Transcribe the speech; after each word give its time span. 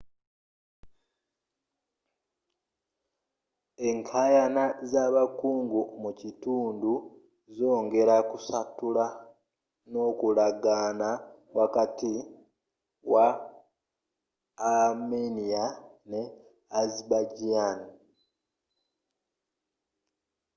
enkayana 3.87 4.63
z'abakungu 4.91 5.81
mukitundu 6.01 6.93
zongera 7.55 8.17
ku 8.29 8.37
satulula 8.47 9.05
nkolagana 9.91 11.09
wakati 11.57 12.11
wa 13.13 13.27
armenia 14.83 15.65
ne 16.11 16.21
azerbaijan 16.81 17.79